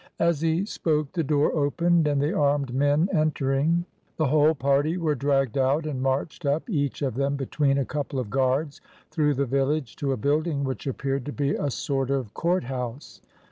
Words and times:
As 0.17 0.41
he 0.41 0.65
spoke 0.65 1.11
the 1.11 1.23
door 1.23 1.53
opened, 1.53 2.07
and 2.07 2.19
the 2.19 2.33
armed 2.33 2.73
men 2.73 3.07
entering, 3.13 3.85
the 4.17 4.25
whole 4.25 4.55
party 4.55 4.97
were 4.97 5.13
dragged 5.13 5.59
out 5.59 5.85
and 5.85 6.01
marched 6.01 6.43
up, 6.43 6.67
each 6.67 7.03
of 7.03 7.13
them 7.13 7.35
between 7.35 7.77
a 7.77 7.85
couple 7.85 8.17
of 8.17 8.31
guards, 8.31 8.81
through 9.11 9.35
the 9.35 9.45
village 9.45 9.95
to 9.97 10.11
a 10.11 10.17
building 10.17 10.63
which 10.63 10.87
appeared 10.87 11.23
to 11.27 11.31
be 11.31 11.53
a 11.53 11.69
sort 11.69 12.09
of 12.09 12.33
courthouse. 12.33 13.21